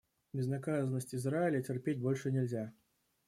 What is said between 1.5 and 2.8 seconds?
терпеть больше нельзя.